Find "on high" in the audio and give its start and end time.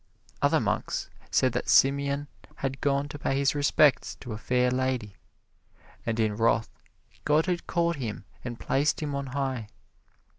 9.13-9.67